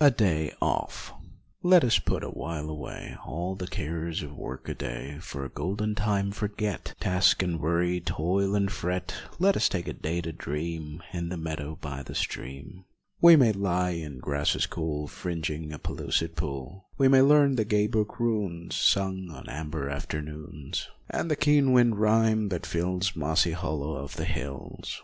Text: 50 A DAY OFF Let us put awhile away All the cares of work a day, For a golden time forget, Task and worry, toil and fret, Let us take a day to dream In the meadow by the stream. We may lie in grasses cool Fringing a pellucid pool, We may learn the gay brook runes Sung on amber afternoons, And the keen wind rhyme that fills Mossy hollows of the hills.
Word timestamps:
50 0.00 0.04
A 0.06 0.10
DAY 0.10 0.52
OFF 0.60 1.12
Let 1.62 1.84
us 1.84 2.00
put 2.00 2.24
awhile 2.24 2.68
away 2.68 3.16
All 3.24 3.54
the 3.54 3.68
cares 3.68 4.24
of 4.24 4.34
work 4.34 4.68
a 4.68 4.74
day, 4.74 5.18
For 5.20 5.44
a 5.44 5.48
golden 5.50 5.94
time 5.94 6.32
forget, 6.32 6.96
Task 6.98 7.44
and 7.44 7.60
worry, 7.60 8.00
toil 8.00 8.56
and 8.56 8.72
fret, 8.72 9.14
Let 9.38 9.56
us 9.56 9.68
take 9.68 9.86
a 9.86 9.92
day 9.92 10.20
to 10.22 10.32
dream 10.32 11.00
In 11.12 11.28
the 11.28 11.36
meadow 11.36 11.78
by 11.80 12.02
the 12.02 12.16
stream. 12.16 12.86
We 13.20 13.36
may 13.36 13.52
lie 13.52 13.90
in 13.90 14.18
grasses 14.18 14.66
cool 14.66 15.06
Fringing 15.06 15.72
a 15.72 15.78
pellucid 15.78 16.34
pool, 16.34 16.88
We 16.98 17.06
may 17.06 17.22
learn 17.22 17.54
the 17.54 17.64
gay 17.64 17.86
brook 17.86 18.18
runes 18.18 18.74
Sung 18.74 19.30
on 19.30 19.48
amber 19.48 19.88
afternoons, 19.88 20.88
And 21.08 21.30
the 21.30 21.36
keen 21.36 21.70
wind 21.70 22.00
rhyme 22.00 22.48
that 22.48 22.66
fills 22.66 23.14
Mossy 23.14 23.52
hollows 23.52 24.00
of 24.10 24.16
the 24.16 24.24
hills. 24.24 24.96